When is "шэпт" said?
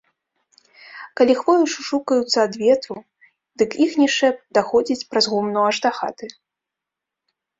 4.17-4.41